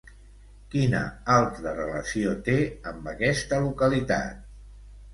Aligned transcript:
Quina 0.75 1.01
altra 1.33 1.75
relació 1.81 2.33
té 2.49 2.59
amb 2.95 3.13
aquesta 3.15 3.63
localitat? 3.71 4.47